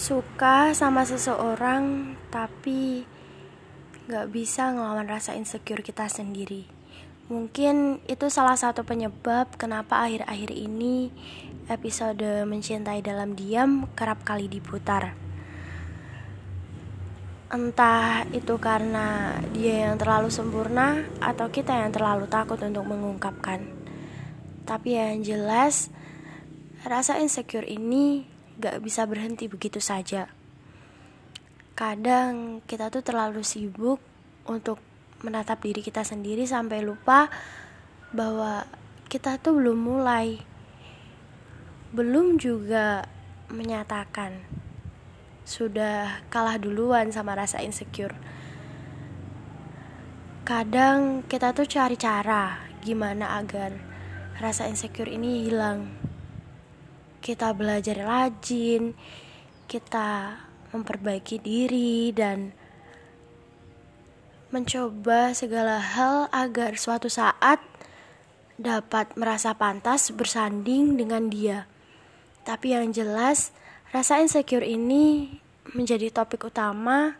suka 0.00 0.72
sama 0.72 1.04
seseorang 1.04 2.16
tapi 2.32 3.04
gak 4.08 4.32
bisa 4.32 4.72
ngelawan 4.72 5.04
rasa 5.04 5.36
insecure 5.36 5.84
kita 5.84 6.08
sendiri. 6.08 6.64
Mungkin 7.28 8.00
itu 8.08 8.26
salah 8.32 8.56
satu 8.56 8.82
penyebab 8.82 9.60
kenapa 9.60 10.08
akhir-akhir 10.08 10.56
ini 10.56 11.12
episode 11.68 12.48
mencintai 12.48 13.04
dalam 13.04 13.36
diam 13.36 13.92
kerap 13.92 14.24
kali 14.24 14.48
diputar. 14.48 15.12
Entah 17.52 18.24
itu 18.32 18.56
karena 18.56 19.36
dia 19.52 19.92
yang 19.92 20.00
terlalu 20.00 20.32
sempurna 20.32 21.04
atau 21.20 21.52
kita 21.52 21.76
yang 21.76 21.92
terlalu 21.92 22.24
takut 22.24 22.56
untuk 22.64 22.88
mengungkapkan. 22.88 23.68
Tapi 24.64 24.96
yang 24.96 25.20
jelas, 25.20 25.92
rasa 26.88 27.20
insecure 27.20 27.68
ini 27.68 28.39
gak 28.60 28.84
bisa 28.84 29.08
berhenti 29.08 29.48
begitu 29.48 29.80
saja. 29.80 30.28
Kadang 31.72 32.60
kita 32.68 32.92
tuh 32.92 33.00
terlalu 33.00 33.40
sibuk 33.40 33.96
untuk 34.44 34.76
menatap 35.24 35.64
diri 35.64 35.80
kita 35.80 36.04
sendiri 36.04 36.44
sampai 36.44 36.84
lupa 36.84 37.32
bahwa 38.12 38.68
kita 39.08 39.40
tuh 39.40 39.56
belum 39.56 39.80
mulai. 39.80 40.36
Belum 41.90 42.36
juga 42.36 43.08
menyatakan 43.48 44.44
sudah 45.48 46.22
kalah 46.30 46.60
duluan 46.60 47.10
sama 47.10 47.34
rasa 47.34 47.64
insecure. 47.64 48.14
Kadang 50.46 51.24
kita 51.26 51.56
tuh 51.56 51.66
cari 51.66 51.96
cara 51.96 52.60
gimana 52.84 53.40
agar 53.40 53.72
rasa 54.40 54.68
insecure 54.68 55.10
ini 55.10 55.44
hilang 55.48 55.99
kita 57.30 57.54
belajar 57.54 57.94
rajin, 57.94 58.98
kita 59.70 60.34
memperbaiki 60.74 61.38
diri 61.38 62.10
dan 62.10 62.50
mencoba 64.50 65.30
segala 65.30 65.78
hal 65.78 66.26
agar 66.34 66.74
suatu 66.74 67.06
saat 67.06 67.62
dapat 68.58 69.14
merasa 69.14 69.54
pantas 69.54 70.10
bersanding 70.10 70.98
dengan 70.98 71.30
dia. 71.30 71.70
Tapi 72.42 72.74
yang 72.74 72.90
jelas, 72.90 73.54
rasa 73.94 74.18
insecure 74.18 74.66
ini 74.66 75.38
menjadi 75.70 76.10
topik 76.10 76.50
utama 76.50 77.14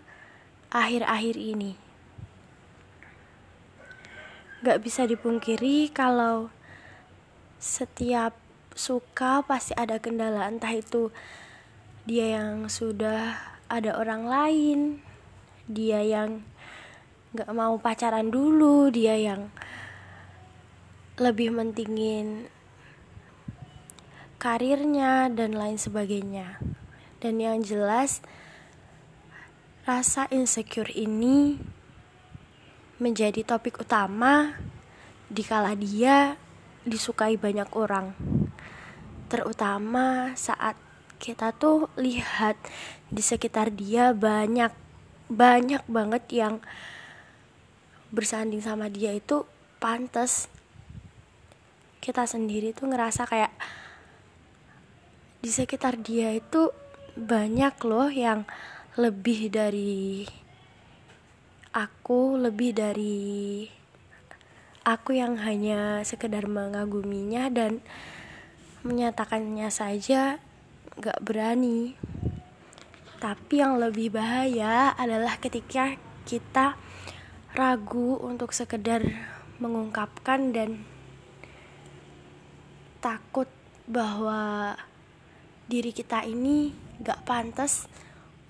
akhir-akhir 0.75 1.39
ini. 1.39 1.79
Gak 4.67 4.83
bisa 4.83 5.07
dipungkiri 5.07 5.87
kalau 5.95 6.51
setiap 7.63 8.40
suka 8.75 9.43
pasti 9.47 9.75
ada 9.75 9.99
kendala. 9.99 10.47
Entah 10.47 10.75
itu 10.75 11.11
dia 12.07 12.41
yang 12.41 12.67
sudah 12.67 13.39
ada 13.71 13.95
orang 13.95 14.27
lain 14.27 14.81
dia 15.71 16.03
yang 16.03 16.43
gak 17.31 17.47
mau 17.55 17.79
pacaran 17.79 18.27
dulu 18.35 18.91
dia 18.91 19.15
yang 19.15 19.55
lebih 21.15 21.55
mentingin 21.55 22.51
karirnya 24.43 25.31
dan 25.31 25.55
lain 25.55 25.79
sebagainya. 25.79 26.59
Dan 27.21 27.39
yang 27.39 27.61
jelas 27.63 28.25
rasa 29.85 30.27
insecure 30.33 30.91
ini 30.91 31.61
menjadi 32.99 33.45
topik 33.45 33.81
utama 33.85 34.57
dikala 35.31 35.77
dia 35.77 36.41
disukai 36.89 37.37
banyak 37.37 37.69
orang 37.77 38.17
terutama 39.31 40.35
saat 40.35 40.75
kita 41.23 41.55
tuh 41.55 41.87
lihat 41.95 42.59
di 43.07 43.23
sekitar 43.23 43.71
dia 43.71 44.11
banyak 44.11 44.75
banyak 45.31 45.87
banget 45.87 46.25
yang 46.35 46.55
bersanding 48.11 48.59
sama 48.59 48.91
dia 48.91 49.15
itu 49.15 49.47
pantas. 49.79 50.51
Kita 52.03 52.27
sendiri 52.27 52.75
tuh 52.75 52.91
ngerasa 52.91 53.31
kayak 53.31 53.55
di 55.41 55.49
sekitar 55.55 56.03
dia 56.03 56.35
itu 56.35 56.75
banyak 57.15 57.75
loh 57.87 58.11
yang 58.11 58.43
lebih 58.99 59.49
dari 59.55 60.27
aku 61.71 62.35
lebih 62.35 62.75
dari 62.75 63.63
aku 64.83 65.15
yang 65.15 65.39
hanya 65.39 66.03
sekedar 66.03 66.51
mengaguminya 66.51 67.47
dan 67.47 67.79
menyatakannya 68.83 69.69
saja 69.69 70.41
gak 71.01 71.21
berani. 71.25 71.97
Tapi 73.21 73.61
yang 73.61 73.77
lebih 73.77 74.17
bahaya 74.17 74.97
adalah 74.97 75.37
ketika 75.37 75.97
kita 76.25 76.77
ragu 77.53 78.17
untuk 78.23 78.55
sekedar 78.57 79.05
mengungkapkan 79.61 80.57
dan 80.57 80.85
takut 83.05 83.49
bahwa 83.85 84.77
diri 85.67 85.93
kita 85.93 86.25
ini 86.25 86.73
gak 87.01 87.25
pantas 87.25 87.89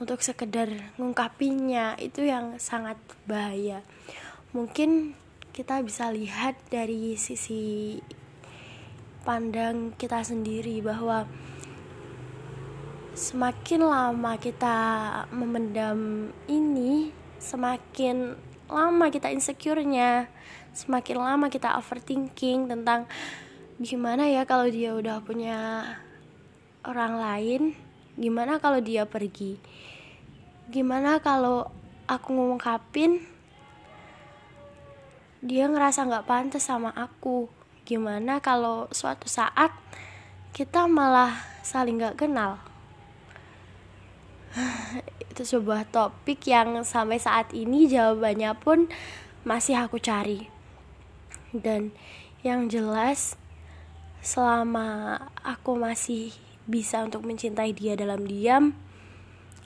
untuk 0.01 0.25
sekedar 0.25 0.97
ngungkapinya 0.97 2.01
itu 2.01 2.25
yang 2.25 2.57
sangat 2.57 2.97
bahaya 3.29 3.85
mungkin 4.57 5.13
kita 5.53 5.85
bisa 5.85 6.09
lihat 6.09 6.57
dari 6.73 7.15
sisi 7.21 7.99
pandang 9.31 9.95
kita 9.95 10.27
sendiri 10.27 10.83
bahwa 10.83 11.23
semakin 13.15 13.87
lama 13.87 14.35
kita 14.43 14.75
memendam 15.31 16.35
ini, 16.51 17.15
semakin 17.39 18.35
lama 18.67 19.07
kita 19.07 19.31
insecure-nya, 19.31 20.27
semakin 20.75 21.23
lama 21.23 21.47
kita 21.47 21.79
overthinking 21.79 22.67
tentang 22.67 23.07
gimana 23.79 24.27
ya 24.27 24.43
kalau 24.43 24.67
dia 24.67 24.99
udah 24.99 25.23
punya 25.23 25.87
orang 26.83 27.23
lain, 27.23 27.63
gimana 28.19 28.59
kalau 28.59 28.83
dia 28.83 29.07
pergi, 29.07 29.63
gimana 30.75 31.23
kalau 31.23 31.71
aku 32.11 32.35
ngungkapin 32.35 33.23
dia 35.39 35.71
ngerasa 35.71 36.03
nggak 36.03 36.27
pantas 36.27 36.67
sama 36.67 36.91
aku 36.99 37.60
gimana 37.91 38.39
kalau 38.39 38.87
suatu 38.95 39.27
saat 39.27 39.75
kita 40.55 40.87
malah 40.87 41.35
saling 41.67 41.99
gak 41.99 42.23
kenal? 42.23 42.63
Itu 45.35 45.43
sebuah 45.43 45.91
topik 45.91 46.47
yang 46.47 46.87
sampai 46.87 47.19
saat 47.19 47.51
ini 47.51 47.91
jawabannya 47.91 48.55
pun 48.63 48.87
masih 49.43 49.83
aku 49.83 49.99
cari. 49.99 50.47
Dan 51.51 51.91
yang 52.47 52.71
jelas 52.71 53.35
selama 54.23 55.19
aku 55.43 55.75
masih 55.75 56.31
bisa 56.71 57.03
untuk 57.03 57.27
mencintai 57.27 57.75
dia 57.75 57.99
dalam 57.99 58.23
diam 58.23 58.79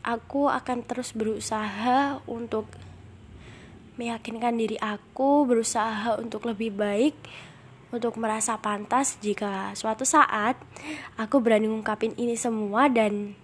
aku 0.05 0.53
akan 0.53 0.85
terus 0.85 1.17
berusaha 1.17 2.21
untuk 2.29 2.69
meyakinkan 3.97 4.61
diri 4.61 4.77
aku 4.77 5.49
berusaha 5.49 6.21
untuk 6.21 6.45
lebih 6.45 6.77
baik 6.77 7.17
untuk 7.95 8.19
merasa 8.19 8.59
pantas 8.59 9.15
jika 9.23 9.71
suatu 9.79 10.03
saat 10.03 10.59
aku 11.15 11.39
berani 11.39 11.71
ngungkapin 11.71 12.11
ini 12.19 12.35
semua 12.35 12.91
dan 12.91 13.39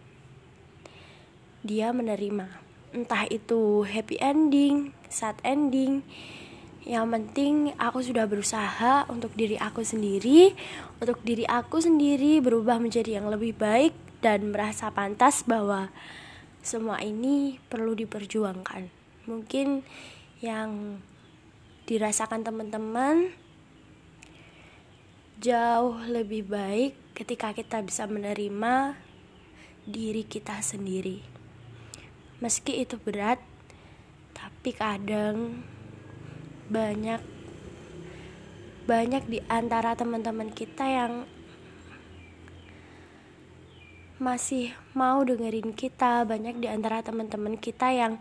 dia 1.62 1.94
menerima. 1.94 2.50
Entah 2.90 3.30
itu 3.30 3.86
happy 3.86 4.18
ending, 4.18 4.90
sad 5.06 5.38
ending, 5.46 6.02
yang 6.82 7.06
penting 7.14 7.70
aku 7.78 8.02
sudah 8.02 8.26
berusaha 8.26 9.06
untuk 9.06 9.30
diri 9.38 9.54
aku 9.54 9.86
sendiri, 9.86 10.58
untuk 10.98 11.22
diri 11.22 11.46
aku 11.46 11.78
sendiri 11.78 12.42
berubah 12.42 12.82
menjadi 12.82 13.22
yang 13.22 13.30
lebih 13.30 13.54
baik 13.54 13.94
dan 14.18 14.50
merasa 14.50 14.90
pantas 14.90 15.46
bahwa 15.46 15.94
semua 16.66 16.98
ini 16.98 17.62
perlu 17.70 17.94
diperjuangkan. 17.94 18.90
Mungkin 19.30 19.86
yang 20.42 20.98
dirasakan 21.86 22.42
teman-teman 22.42 23.30
jauh 25.40 25.96
lebih 26.04 26.44
baik 26.44 27.16
ketika 27.16 27.56
kita 27.56 27.80
bisa 27.80 28.04
menerima 28.04 28.92
diri 29.88 30.20
kita 30.28 30.60
sendiri. 30.60 31.24
Meski 32.44 32.84
itu 32.84 33.00
berat, 33.00 33.40
tapi 34.36 34.76
kadang 34.76 35.64
banyak 36.68 37.24
banyak 38.84 39.24
di 39.32 39.38
antara 39.48 39.96
teman-teman 39.96 40.52
kita 40.52 40.84
yang 40.84 41.24
masih 44.20 44.76
mau 44.92 45.24
dengerin 45.24 45.72
kita, 45.72 46.28
banyak 46.28 46.60
di 46.60 46.68
antara 46.68 47.00
teman-teman 47.00 47.56
kita 47.56 47.88
yang 47.88 48.20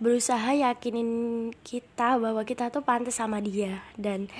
berusaha 0.00 0.56
yakinin 0.56 1.52
kita 1.60 2.16
bahwa 2.16 2.40
kita 2.48 2.72
tuh 2.72 2.80
pantas 2.80 3.20
sama 3.20 3.44
dia 3.44 3.84
dan 4.00 4.32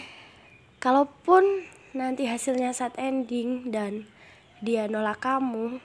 kalaupun 0.81 1.69
nanti 1.93 2.25
hasilnya 2.25 2.73
saat 2.73 2.97
ending 2.97 3.69
dan 3.69 4.09
dia 4.65 4.88
nolak 4.88 5.21
kamu 5.21 5.79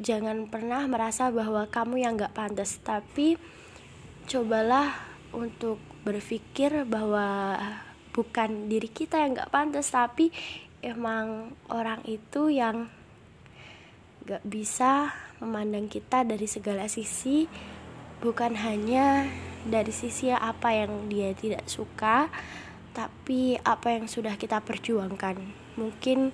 jangan 0.00 0.50
pernah 0.50 0.82
merasa 0.90 1.30
bahwa 1.30 1.68
kamu 1.70 2.02
yang 2.02 2.18
gak 2.18 2.34
pantas. 2.34 2.82
Tapi 2.82 3.38
cobalah 4.26 4.90
untuk 5.30 5.78
berpikir 6.02 6.88
bahwa 6.88 7.58
bukan 8.14 8.66
diri 8.70 8.90
kita 8.90 9.22
yang 9.22 9.38
gak 9.38 9.52
pantas 9.52 9.90
tapi 9.90 10.30
emang 10.82 11.54
orang 11.70 12.02
itu 12.06 12.50
yang 12.50 12.90
gak 14.24 14.42
bisa 14.46 15.14
memandang 15.38 15.86
kita 15.86 16.26
dari 16.26 16.48
segala 16.48 16.90
sisi. 16.90 17.46
Bukan 18.24 18.56
hanya 18.56 19.28
dari 19.68 19.92
sisi 19.92 20.32
apa 20.32 20.72
yang 20.72 21.12
dia 21.12 21.36
tidak 21.36 21.68
suka 21.68 22.32
tapi 22.94 23.58
apa 23.66 23.98
yang 23.98 24.06
sudah 24.06 24.38
kita 24.38 24.62
perjuangkan? 24.62 25.42
Mungkin 25.74 26.30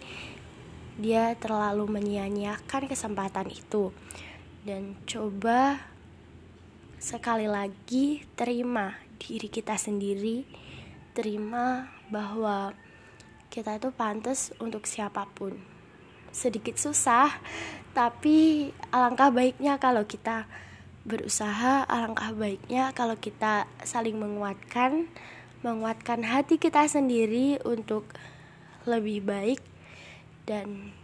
dia 1.01 1.33
terlalu 1.41 1.89
menyia-nyiakan 1.89 2.85
kesempatan 2.85 3.49
itu. 3.49 3.97
Dan 4.61 5.01
coba 5.09 5.81
sekali 7.01 7.49
lagi 7.49 8.29
terima 8.37 9.01
diri 9.17 9.49
kita 9.49 9.81
sendiri. 9.81 10.45
Terima 11.17 11.89
bahwa 12.12 12.77
kita 13.49 13.81
itu 13.81 13.89
pantas 13.97 14.53
untuk 14.61 14.85
siapa 14.85 15.25
pun. 15.33 15.56
Sedikit 16.31 16.77
susah 16.77 17.41
tapi 17.91 18.71
alangkah 18.95 19.35
baiknya 19.35 19.81
kalau 19.83 20.06
kita 20.06 20.47
berusaha 21.03 21.83
alangkah 21.89 22.31
baiknya 22.37 22.95
kalau 22.95 23.19
kita 23.19 23.67
saling 23.83 24.15
menguatkan 24.21 25.11
menguatkan 25.61 26.25
hati 26.25 26.57
kita 26.57 26.89
sendiri 26.89 27.61
untuk 27.65 28.09
lebih 28.89 29.21
baik 29.25 29.61
dan 30.49 30.97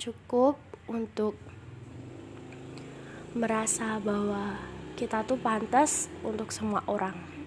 cukup 0.00 0.56
untuk 0.88 1.36
merasa 3.36 4.00
bahwa 4.00 4.56
kita 4.96 5.22
tuh 5.28 5.36
pantas 5.36 6.08
untuk 6.24 6.48
semua 6.50 6.80
orang 6.88 7.38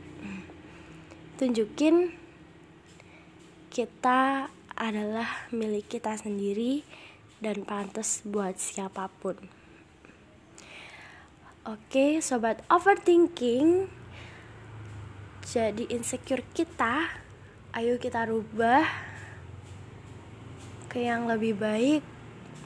tunjukin 1.41 2.13
kita 3.73 4.45
adalah 4.77 5.49
milik 5.49 5.89
kita 5.89 6.13
sendiri 6.13 6.85
dan 7.41 7.65
pantas 7.65 8.21
buat 8.21 8.61
siapa 8.61 9.09
pun. 9.17 9.41
Oke, 11.65 12.21
sobat 12.21 12.61
overthinking. 12.69 13.89
Jadi 15.41 15.89
insecure 15.89 16.45
kita, 16.53 17.09
ayo 17.73 17.97
kita 17.97 18.29
rubah 18.29 18.85
ke 20.91 21.07
yang 21.07 21.25
lebih 21.25 21.55
baik 21.55 22.03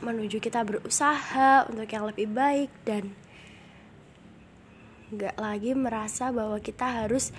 menuju 0.01 0.42
kita 0.42 0.66
berusaha 0.66 1.69
untuk 1.69 1.88
yang 1.88 2.10
lebih 2.10 2.27
baik 2.30 2.69
dan 2.83 3.13
gak 5.13 5.38
lagi 5.38 5.72
merasa 5.77 6.33
bahwa 6.33 6.57
kita 6.60 7.06
harus 7.06 7.30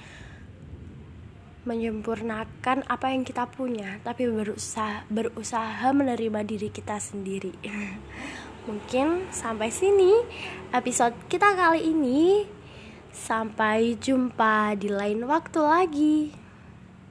menyempurnakan 1.66 2.86
apa 2.86 3.10
yang 3.10 3.26
kita 3.26 3.50
punya 3.50 3.98
tapi 4.06 4.30
berusaha 4.30 5.02
berusaha 5.10 5.90
menerima 5.90 6.46
diri 6.46 6.70
kita 6.70 7.02
sendiri. 7.02 7.50
Mungkin 8.70 9.30
sampai 9.34 9.70
sini 9.74 10.14
episode 10.70 11.14
kita 11.26 11.58
kali 11.58 11.90
ini 11.90 12.46
sampai 13.16 13.96
jumpa 13.96 14.76
di 14.76 14.92
lain 14.92 15.24
waktu 15.24 15.60
lagi 15.64 16.45